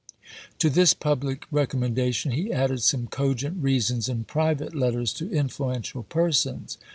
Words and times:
To 0.57 0.71
this 0.71 0.95
public 0.95 1.45
recommendation 1.51 2.31
he 2.31 2.51
added 2.51 2.81
some 2.81 3.05
cogent 3.05 3.61
reasons 3.61 4.09
in 4.09 4.23
private 4.23 4.73
letters 4.73 5.13
to 5.13 5.29
influential 5.29 6.01
per 6.01 6.31
sons. 6.31 6.79